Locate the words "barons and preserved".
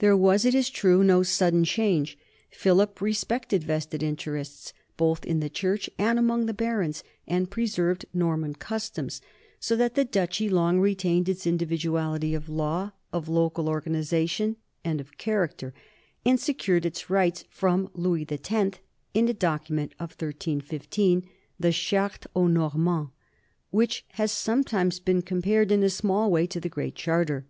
6.52-8.04